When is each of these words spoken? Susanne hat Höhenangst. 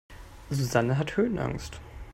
Susanne 0.49 0.97
hat 0.97 1.15
Höhenangst. 1.15 1.79